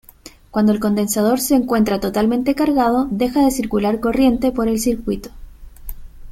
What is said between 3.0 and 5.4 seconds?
deja de circular corriente por el circuito.